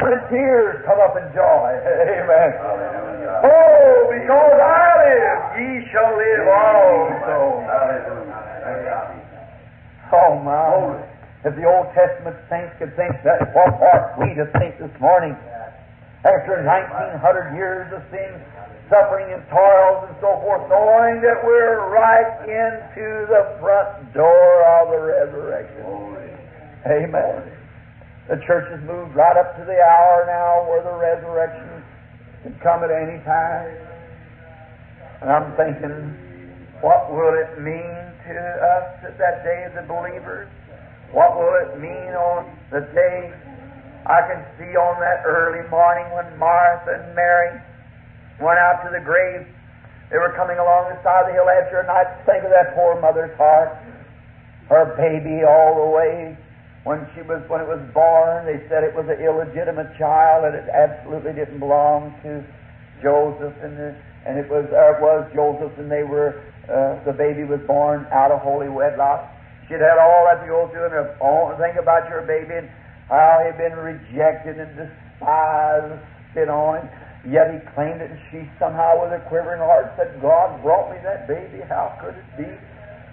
[0.00, 1.68] and tears come up in joy.
[2.14, 2.50] Amen.
[3.42, 7.38] Oh, because I live, ye shall live also.
[10.10, 11.04] Oh, my.
[11.44, 15.36] If the Old Testament saints could think that, what ought we to think this morning?
[16.26, 18.34] After 1900 years of sin,
[18.90, 24.90] suffering and toils and so forth, knowing that we're right into the front door of
[24.90, 25.84] the resurrection.
[26.86, 27.58] Amen.
[28.28, 31.80] The church has moved right up to the hour now where the resurrection
[32.44, 33.72] can come at any time.
[35.24, 36.12] And I'm thinking,
[36.84, 37.96] what will it mean
[38.28, 40.44] to us at that day of the believers?
[41.16, 43.32] What will it mean on the day
[44.04, 47.56] I can see on that early morning when Martha and Mary
[48.44, 49.48] went out to the grave?
[50.12, 52.12] They were coming along the side of the hill after a night.
[52.28, 53.72] Think of that poor mother's heart.
[54.68, 56.36] Her baby all the way
[56.88, 60.56] when she was when it was born, they said it was an illegitimate child and
[60.56, 62.40] it absolutely didn't belong to
[63.04, 63.92] Joseph and the,
[64.24, 68.08] and it was uh, it was Joseph and they were uh, the baby was born
[68.08, 69.28] out of holy wedlock.
[69.68, 72.68] She'd had all that to go through, and all, think about your baby and
[73.08, 76.00] how he'd been rejected and despised and
[76.32, 76.88] spit on,
[77.28, 80.96] yet he claimed it, and she somehow, with a quivering heart, said, God brought me
[81.04, 81.60] that baby.
[81.68, 82.48] How could it be?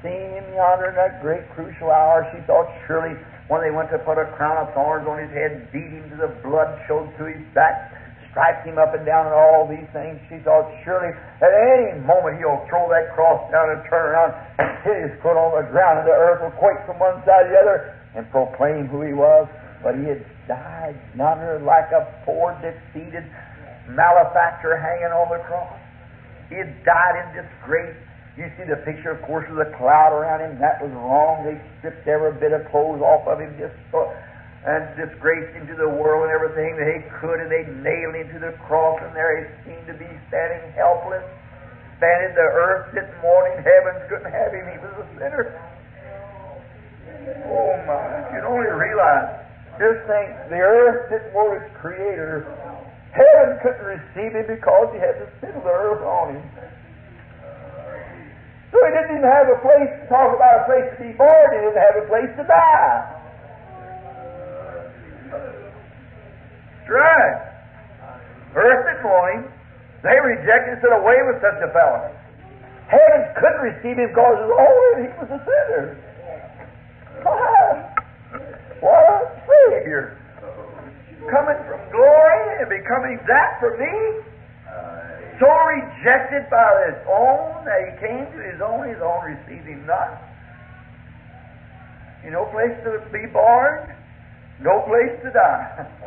[0.00, 3.16] Seeing him yonder in that great crucial hour, she thought surely
[3.52, 6.16] when they went to put a crown of thorns on his head, beat him to
[6.16, 7.92] the blood showed through his back,
[8.32, 10.16] striped him up and down and all these things.
[10.32, 14.72] She thought surely at any moment he'll throw that cross down and turn around and
[14.88, 17.52] hit his foot on the ground and the earth will quake from one side to
[17.52, 17.78] the other
[18.16, 19.44] and proclaim who he was.
[19.84, 23.28] But he had died yonder like a poor defeated
[23.92, 25.76] malefactor hanging on the cross.
[26.48, 28.00] He had died in disgrace.
[28.36, 30.58] You see the picture, of course, of the cloud around him.
[30.58, 31.44] That was wrong.
[31.44, 33.76] They stripped every bit of clothes off of him, just
[34.62, 38.30] and disgraced him to the world and everything that he could, and they nailed him
[38.30, 41.26] to the cross, and there he seemed to be standing helpless.
[41.98, 45.50] Standing, the earth didn't want him, heavens couldn't have him, he was a sinner.
[47.50, 49.42] Oh my, you'd only realize,
[49.82, 52.46] just think, the earth didn't want its creator.
[53.10, 56.42] Heaven couldn't receive him because he had the sin of the earth on him.
[59.22, 61.94] Didn't have a place to talk about a place to be born, he didn't have
[61.94, 63.06] a place to die.
[65.30, 67.38] That's right.
[68.58, 69.46] Earth him.
[70.02, 72.10] They rejected and said, away with such a fellow.
[72.90, 74.42] Heaven couldn't receive him because
[74.98, 75.94] he was a sinner.
[78.82, 80.18] What a Savior.
[81.30, 84.26] Coming from glory and becoming that for me.
[85.40, 89.86] So rejected by his own that he came to his own, his own received him
[89.86, 90.20] not.
[92.24, 93.90] You no place to be born,
[94.60, 95.88] no place to die.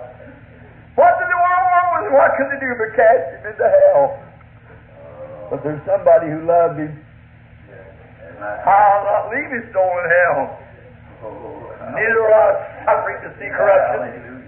[0.96, 2.14] What did the world want with him?
[2.16, 4.16] What could they do but cast him into hell?
[5.52, 6.96] But there's somebody who loved him.
[8.40, 10.40] I'll not leave his soul in hell.
[12.00, 12.48] Neither will I
[12.88, 14.40] suffer to see corruption.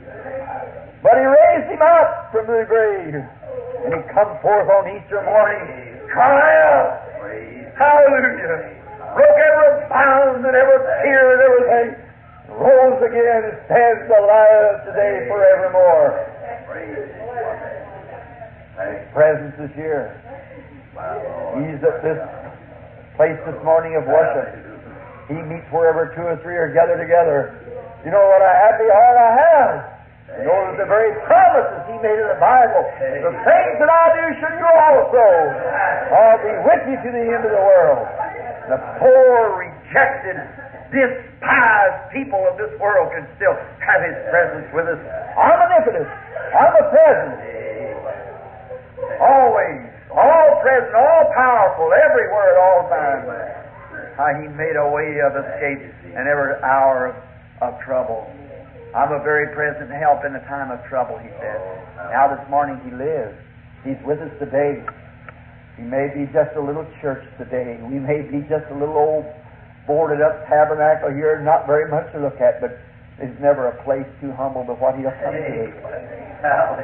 [1.04, 3.28] But he raised him up from the grave.
[3.86, 7.08] And he come forth on Easter morning, triumph.
[7.78, 8.74] Hallelujah.
[9.14, 11.90] Broke every bound and every fear and everything.
[12.58, 16.26] Rose again stands alive today forevermore.
[18.78, 20.18] His presence is here.
[21.62, 22.18] He's at this
[23.16, 24.58] place this morning of worship.
[25.28, 27.62] He meets wherever two or three are gathered together.
[28.06, 29.97] You know what a happy heart I have.
[30.28, 34.06] You know that the very promises he made in the Bible, the things that I
[34.12, 35.24] do should you also.
[36.12, 38.04] I'll be with you to the end of the world.
[38.68, 40.36] The poor, rejected,
[40.92, 45.00] despised people of this world can still have his presence with us.
[45.40, 46.12] I'm Omnipotent,
[46.52, 47.32] omnipresent,
[49.24, 49.80] always,
[50.12, 53.32] all present, all powerful, everywhere at all times.
[54.20, 57.16] How he made a way of escape in every hour of,
[57.64, 58.28] of trouble.
[58.96, 61.60] I'm a very present help in the time of trouble, he said.
[61.60, 63.36] Oh, now this morning he lives.
[63.84, 64.84] He's with us today.
[65.76, 67.78] He may be just a little church today.
[67.84, 69.26] We may be just a little old
[69.86, 72.80] boarded up tabernacle here, not very much to look at, but
[73.20, 75.70] there's never a place too humble to what he'll come to.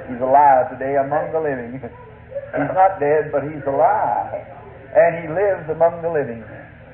[0.09, 1.79] He's alive today among the living.
[1.79, 4.45] He's not dead, but he's alive.
[4.93, 6.43] And he lives among the living.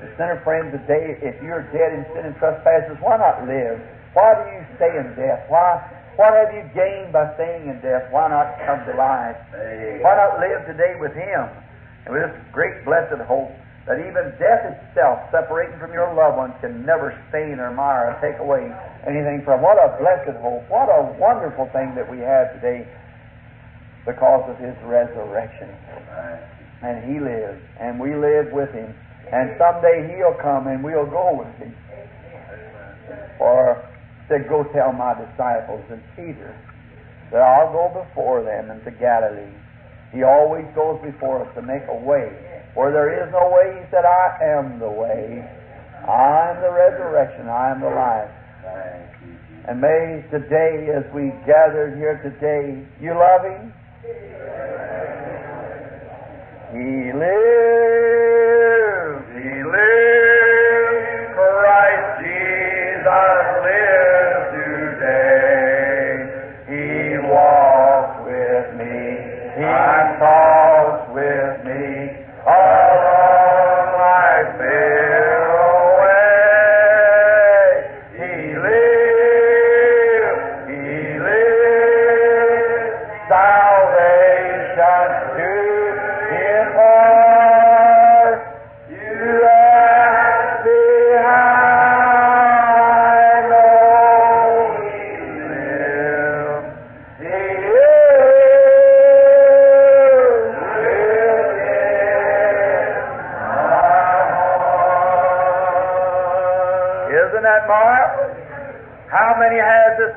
[0.00, 3.76] The sinner friend today, if you're dead in sin and trespasses, why not live?
[4.12, 5.46] Why do you stay in death?
[5.48, 5.78] Why
[6.20, 8.12] what have you gained by staying in death?
[8.12, 9.40] Why not come to life?
[10.04, 11.48] Why not live today with him?
[12.04, 16.54] And with this great blessed hope that even death itself, separating from your loved ones,
[16.60, 18.68] can never stain or mar or take away
[19.08, 19.62] anything from.
[19.62, 20.68] What a blessed hope.
[20.68, 22.84] What a wonderful thing that we have today
[24.04, 25.72] because of His resurrection.
[26.84, 28.92] And He lives, and we live with Him.
[29.32, 31.72] And someday He'll come and we'll go with Him.
[33.38, 33.80] For
[34.30, 36.54] said, Go tell my disciples and Peter
[37.34, 39.52] that I'll go before them into Galilee.
[40.14, 42.30] He always goes before us to make a way.
[42.74, 45.42] Where there is no way, He said, I am the way.
[46.06, 47.48] I am the resurrection.
[47.48, 48.30] I am the life.
[49.68, 53.74] And may today, as we gather here today, you love Him?
[56.72, 57.29] He lives.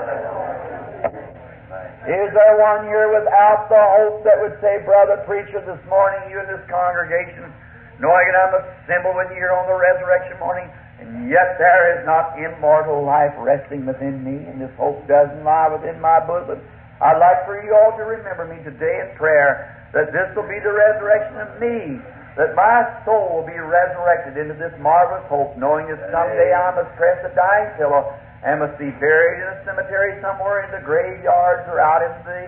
[2.08, 6.40] Is there one here without the hope that would say, Brother preacher, this morning, you
[6.40, 7.52] in this congregation,
[8.00, 12.06] knowing that I'm assembled with you here on the resurrection morning, and yet there is
[12.08, 16.58] not immortal life resting within me, and this hope doesn't lie within my bosom.
[16.99, 20.58] I'd like for you all to remember me today in prayer that this will be
[20.64, 22.02] the resurrection of me,
[22.38, 26.94] that my soul will be resurrected into this marvelous hope, knowing that someday I must
[26.94, 28.14] press a dying pillow
[28.46, 32.46] and must be buried in a cemetery somewhere in the graveyards or out in the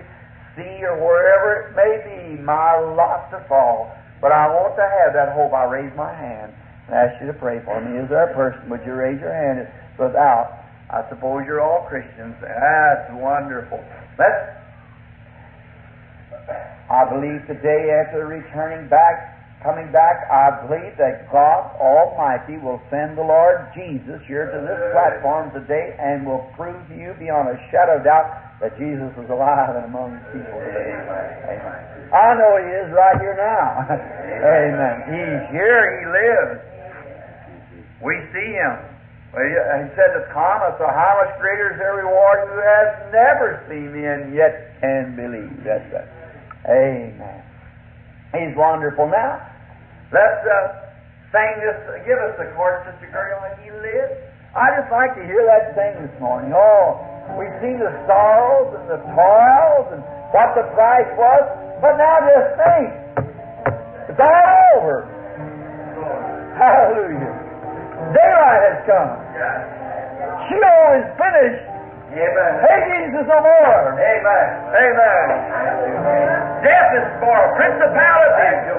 [0.55, 3.91] sea or wherever it may be, my lot to fall.
[4.23, 5.51] But I want to have that hope.
[5.51, 6.55] I raise my hand
[6.87, 7.99] and ask you to pray for me.
[7.99, 8.71] Is there a person?
[8.71, 9.67] Would you raise your hand?
[9.99, 10.55] Without,
[10.87, 12.39] I suppose you're all Christians.
[12.39, 13.83] That's wonderful.
[14.15, 14.55] Let's
[16.91, 23.17] I believe today, after returning back, coming back, I believe that God Almighty will send
[23.17, 27.57] the Lord Jesus here to this platform today and will prove to you beyond a
[27.69, 30.93] shadow of doubt that Jesus is alive and among people today.
[30.93, 31.81] Amen.
[32.09, 33.85] I know He is right here now.
[33.89, 34.95] Amen.
[35.09, 35.81] He's here.
[35.97, 36.57] He lives.
[38.01, 38.75] We see Him.
[39.31, 43.93] He said to Thomas, So how much greater is their reward who has never seen
[43.93, 45.63] me and yet can believe?
[45.63, 46.09] That's right.
[46.67, 47.41] Amen.
[48.35, 49.07] He's wonderful.
[49.07, 49.50] Now,
[50.11, 50.55] let's uh,
[51.31, 51.79] sing this.
[52.07, 54.15] Give us the chorus, Sister Gertie, like He lives.
[54.51, 56.51] I just like to hear that sing this morning.
[56.51, 56.99] Oh,
[57.39, 60.03] we see the sorrows and the toils and
[60.35, 61.43] what the price was,
[61.79, 62.89] but now just think.
[64.11, 65.07] It's all over.
[66.59, 67.31] Hallelujah.
[68.11, 69.11] Daylight has come.
[70.51, 71.63] Sheol is finished.
[72.11, 72.53] Amen.
[72.59, 73.95] Hades is no more.
[73.95, 74.47] Amen.
[74.75, 75.25] Amen.
[76.59, 77.55] Death is spoiled.
[77.55, 78.70] Principalities.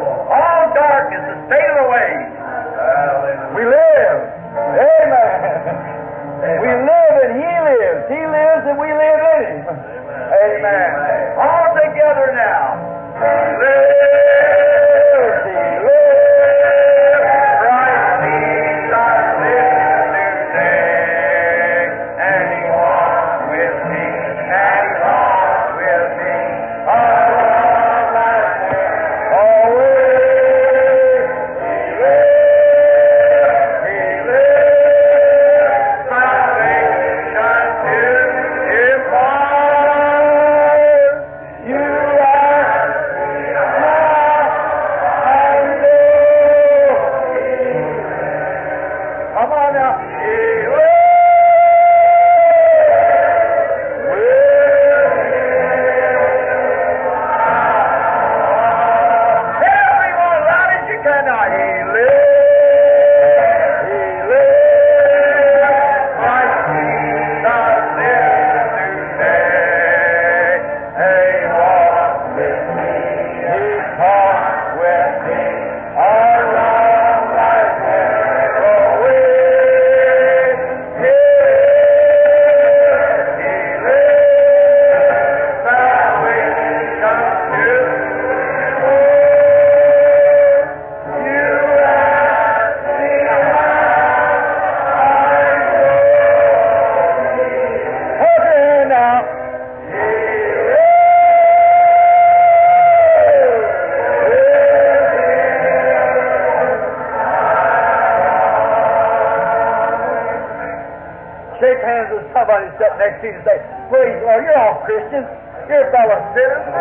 [111.63, 114.83] Shake hands with somebody sitting next to you and say, Praise the Lord, you're all
[114.83, 115.31] Christians.
[115.71, 116.75] You're fellow citizens.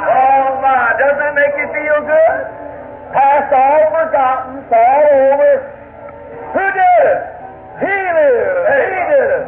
[0.00, 2.40] Oh my, doesn't that make you feel good?
[3.12, 5.52] Past all forgotten, it's all over.
[6.56, 7.20] Who did it?
[7.84, 8.64] He lives.
[8.64, 9.44] He did it.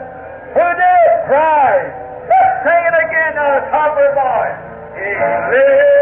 [0.53, 1.17] Who did it?
[1.25, 1.93] Christ.
[2.29, 4.61] Let's sing it again uh, the top of our voice.
[4.93, 6.02] He lives.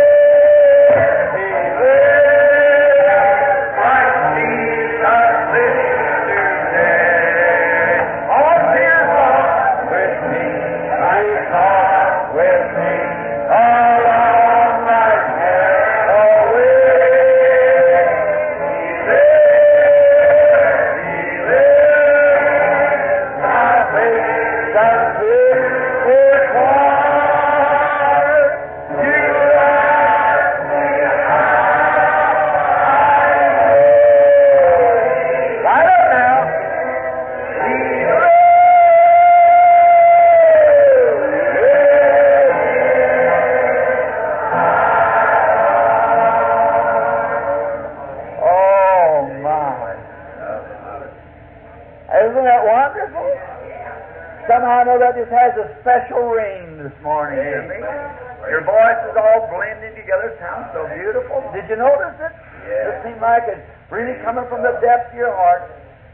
[60.94, 61.40] Beautiful.
[61.54, 62.34] Did you notice it?
[62.66, 65.70] It seemed like it's really coming from the depth of your heart.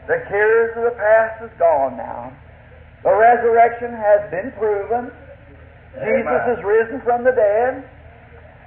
[0.07, 2.31] The cares of the past is gone now.
[3.03, 5.11] The resurrection has been proven.
[5.97, 7.83] Jesus is risen from the dead.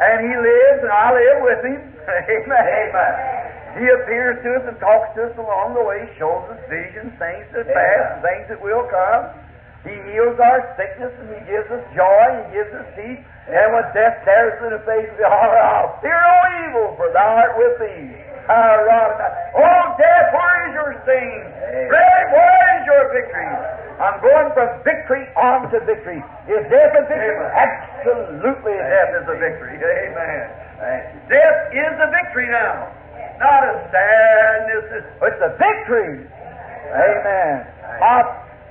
[0.01, 1.81] And He lives, and I live with Him.
[2.09, 2.65] Amen.
[2.65, 3.15] Amen.
[3.79, 7.47] He appears to us and talks to us along the way, shows us visions, things
[7.55, 8.27] that past, Amen.
[8.27, 9.31] things that will come.
[9.85, 13.23] He heals our sickness and He gives us joy, and He gives us peace.
[13.49, 16.37] And when death stares us in the face, we all I'll fear no
[16.69, 18.15] evil, for thou art with me.
[18.47, 21.33] Our rod and Oh, death, where is your sting?
[21.49, 21.87] Amen.
[21.89, 23.51] Grave, where is your victory?
[24.01, 26.21] I'm going from victory on to victory.
[26.49, 27.37] Is death a victory?
[27.37, 27.53] Amen.
[27.53, 29.77] Absolutely, Death is a victory.
[29.77, 30.45] Amen.
[31.29, 32.89] Death is a victory now.
[33.39, 36.27] Not a sadness, it's a victory.
[36.91, 37.67] Amen.
[38.01, 38.25] Uh,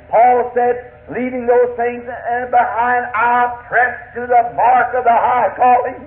[0.09, 5.51] Paul said, leaving those things and behind, I press to the mark of the high
[5.57, 5.99] calling.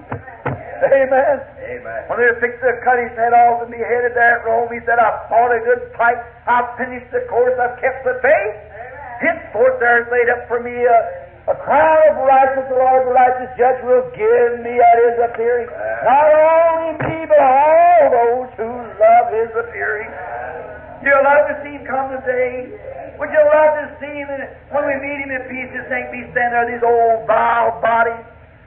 [0.82, 1.38] Amen.
[1.62, 2.00] Amen.
[2.10, 4.82] When they fixed to cut his head off and be headed there at Rome, he
[4.82, 6.18] said, I've fought a good fight.
[6.46, 7.54] I've finished the course.
[7.54, 8.54] I've kept the faith.
[9.22, 10.98] Henceforth there is laid up for me a,
[11.46, 12.66] a crown of righteousness.
[12.74, 15.70] The Lord, the righteous judge, will give me at his appearing.
[15.70, 20.10] Not only me, but all those who love his appearing.
[21.06, 22.74] You love to see him come today.
[23.22, 24.26] Would you love to see him
[24.74, 28.18] when we meet him in peace, just ain't be standing there, these old vile bodies.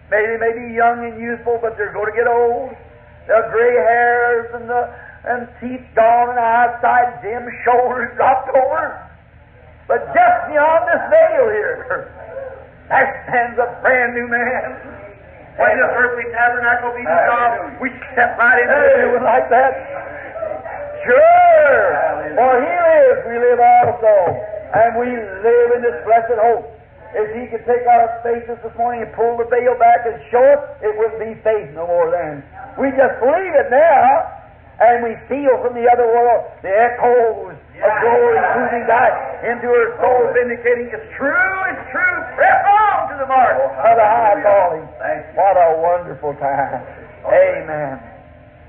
[0.07, 2.71] Maybe they may be young and youthful, but they're going to get old.
[3.27, 4.95] The gray hairs and the
[5.27, 8.95] and teeth gone and eyesight dim, shoulders dropped over.
[9.91, 12.15] But just beyond this veil here,
[12.87, 14.71] there stands a brand new man.
[15.59, 19.73] When the earthly tabernacle be dissolved, we step right into new one like that.
[21.03, 24.34] Sure, for He lives, we live also,
[24.75, 26.67] and we live in this blessed hope.
[27.15, 30.43] If He could take our faces this morning and pull the veil back and show
[30.43, 32.43] us, it wouldn't be faith no more then.
[32.75, 34.35] We just believe it now,
[34.83, 39.15] and we feel from the other world the echoes of glory moving back
[39.47, 42.17] into her soul, vindicating it's true, it's true.
[42.35, 44.83] Press on to the mark of the high calling.
[45.39, 46.83] What a wonderful time.
[47.23, 47.95] Amen.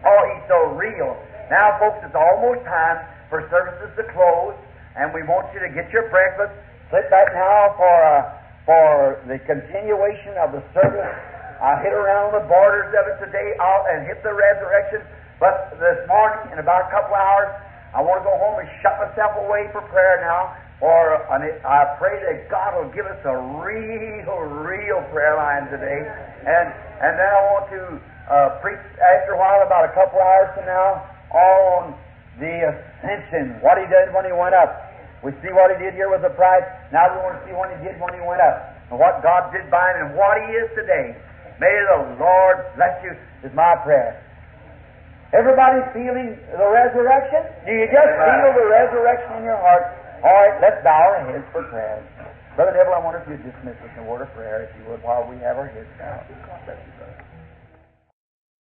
[0.07, 1.19] Oh, he's so real.
[1.51, 4.55] Now, folks, it's almost time for services to close,
[4.97, 6.57] and we want you to get your breakfast.
[6.89, 11.13] Sit back now for uh, for the continuation of the service.
[11.63, 15.01] I hit around the borders of it today out and hit the resurrection.
[15.39, 17.53] But this morning, in about a couple hours,
[17.95, 20.57] I want to go home and shut myself away for prayer now.
[20.81, 26.05] Or I pray that God will give us a real, real prayer line today.
[26.45, 26.67] And
[27.01, 27.81] and then I want to
[28.29, 31.83] uh, preach after a while, about a couple hours from now, on
[32.41, 34.86] the ascension, what he did when he went up.
[35.25, 36.65] We see what he did here with the bride.
[36.93, 39.53] Now we want to see what he did when he went up, and what God
[39.53, 41.17] did by him, and what he is today.
[41.61, 43.17] May the Lord bless you.
[43.45, 44.21] Is my prayer.
[45.33, 47.43] Everybody feeling the resurrection?
[47.67, 49.85] Do you just feel the resurrection in your heart?
[50.25, 52.01] All right, let's bow our heads for prayer.
[52.57, 54.89] Brother Neville, I wonder if you'd dismiss us in a word of prayer, if you
[54.91, 56.25] would, while we have our heads bowed.